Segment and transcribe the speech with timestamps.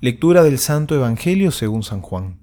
[0.00, 2.38] Lectura del Santo Evangelio según San Juan.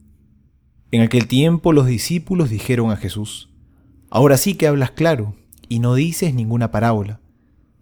[0.92, 3.50] En aquel tiempo los discípulos dijeron a Jesús,
[4.10, 5.38] Ahora sí que hablas claro
[5.70, 7.22] y no dices ninguna parábola.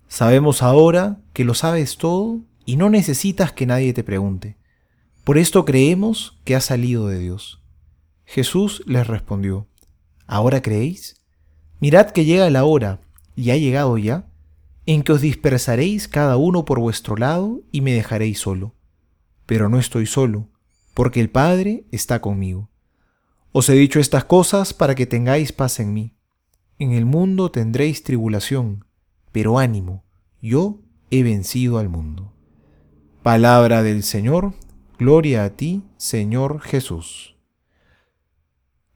[0.08, 4.58] Sabemos ahora que lo sabes todo y no necesitas que nadie te pregunte.
[5.24, 7.64] Por esto creemos que has salido de Dios.
[8.26, 9.66] Jesús les respondió,
[10.28, 11.20] ¿Ahora creéis?
[11.80, 13.02] Mirad que llega la hora,
[13.36, 14.28] y ha llegado ya,
[14.86, 18.76] en que os dispersaréis cada uno por vuestro lado y me dejaréis solo
[19.46, 20.50] pero no estoy solo,
[20.94, 22.70] porque el Padre está conmigo.
[23.52, 26.16] Os he dicho estas cosas para que tengáis paz en mí.
[26.80, 28.86] En el mundo tendréis tribulación,
[29.32, 30.04] pero ánimo,
[30.42, 30.80] yo
[31.12, 32.34] he vencido al mundo.
[33.22, 34.54] Palabra del Señor,
[34.98, 37.38] gloria a ti, Señor Jesús.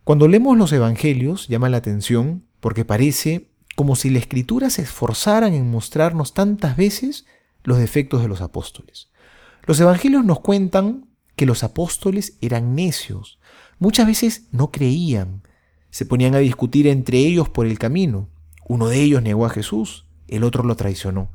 [0.03, 5.53] Cuando leemos los Evangelios llama la atención porque parece como si la Escritura se esforzaran
[5.53, 7.25] en mostrarnos tantas veces
[7.63, 9.11] los defectos de los apóstoles.
[9.67, 13.37] Los evangelios nos cuentan que los apóstoles eran necios.
[13.79, 15.43] Muchas veces no creían.
[15.89, 18.29] Se ponían a discutir entre ellos por el camino.
[18.65, 21.31] Uno de ellos negó a Jesús, el otro lo traicionó.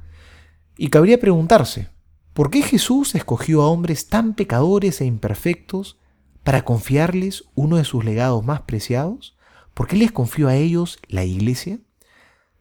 [0.78, 1.90] Y cabría preguntarse,
[2.32, 5.98] ¿por qué Jesús escogió a hombres tan pecadores e imperfectos
[6.42, 9.36] para confiarles uno de sus legados más preciados?
[9.74, 11.80] ¿Por qué les confió a ellos la iglesia?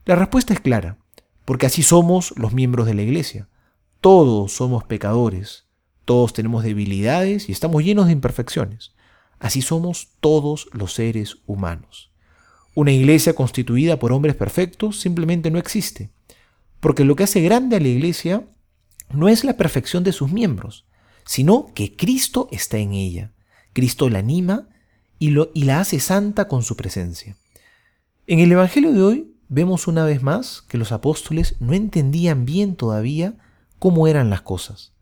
[0.03, 0.97] La respuesta es clara,
[1.45, 3.47] porque así somos los miembros de la iglesia.
[4.01, 5.65] Todos somos pecadores,
[6.05, 8.93] todos tenemos debilidades y estamos llenos de imperfecciones.
[9.37, 12.11] Así somos todos los seres humanos.
[12.73, 16.09] Una iglesia constituida por hombres perfectos simplemente no existe,
[16.79, 18.47] porque lo que hace grande a la iglesia
[19.13, 20.87] no es la perfección de sus miembros,
[21.23, 23.33] sino que Cristo está en ella.
[23.73, 24.67] Cristo la anima
[25.19, 27.37] y, la hace santa con su presencia.
[28.25, 32.75] En el Evangelio de hoy vemos una vez más que los apóstoles no entendían bien
[32.75, 33.35] todavía
[33.81, 34.93] cómo eran las cosas.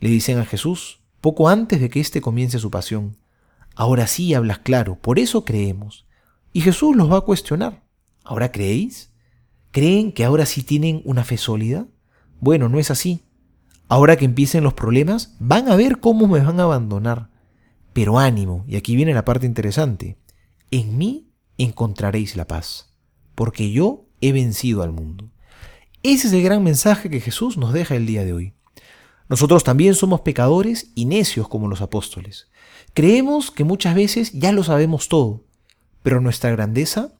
[0.00, 3.18] Le dicen a Jesús, poco antes de que éste comience su pasión,
[3.76, 6.08] ahora sí hablas claro, por eso creemos.
[6.52, 7.84] Y Jesús los va a cuestionar,
[8.24, 9.12] ¿ahora creéis?
[9.70, 11.86] ¿Creen que ahora sí tienen una fe sólida?
[12.40, 13.22] Bueno, no es así.
[13.86, 17.30] Ahora que empiecen los problemas, van a ver cómo me van a abandonar.
[17.92, 20.18] Pero ánimo, y aquí viene la parte interesante,
[20.72, 22.92] en mí encontraréis la paz,
[23.36, 25.30] porque yo he vencido al mundo.
[26.08, 28.54] Ese es el gran mensaje que Jesús nos deja el día de hoy.
[29.28, 32.46] Nosotros también somos pecadores y necios como los apóstoles.
[32.94, 35.42] Creemos que muchas veces ya lo sabemos todo,
[36.04, 37.12] pero nuestra grandeza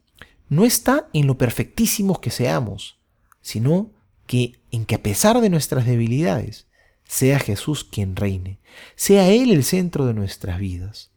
[0.47, 2.97] no está en lo perfectísimos que seamos,
[3.41, 3.91] sino
[4.25, 6.67] que en que a pesar de nuestras debilidades,
[7.03, 8.61] sea Jesús quien reine,
[8.95, 11.11] sea Él el centro de nuestras vidas.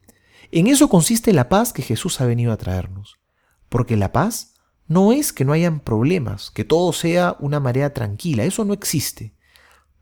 [0.51, 3.21] En eso consiste la paz que Jesús ha venido a traernos,
[3.69, 4.55] porque la paz
[4.91, 9.37] no es que no hayan problemas, que todo sea una marea tranquila, eso no existe.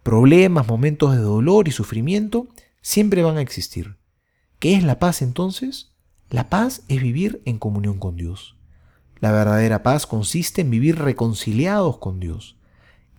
[0.02, 2.48] Problemas, momentos de dolor y sufrimiento
[2.80, 3.98] siempre van a existir.
[4.58, 5.92] ¿Qué es la paz entonces?
[6.30, 8.56] La paz es vivir en comunión con Dios.
[9.20, 12.56] La verdadera paz consiste en vivir reconciliados con Dios.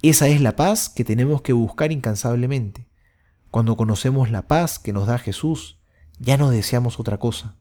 [0.02, 2.88] Esa es la paz que tenemos que buscar incansablemente.
[3.52, 5.78] Cuando conocemos la paz que nos da Jesús,
[6.18, 7.59] ya no deseamos otra cosa.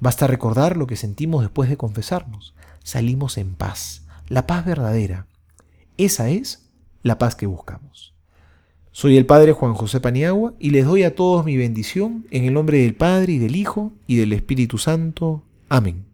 [0.00, 2.54] Basta recordar lo que sentimos después de confesarnos.
[2.82, 5.26] Salimos en paz, la paz verdadera.
[5.96, 6.68] Esa es
[7.02, 8.14] la paz que buscamos.
[8.92, 12.54] Soy el Padre Juan José Paniagua y les doy a todos mi bendición en el
[12.54, 15.42] nombre del Padre y del Hijo y del Espíritu Santo.
[15.68, 16.05] Amén.